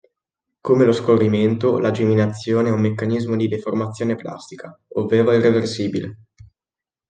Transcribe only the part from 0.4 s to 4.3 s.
Come lo scorrimento, la geminazione è un meccanismo di deformazione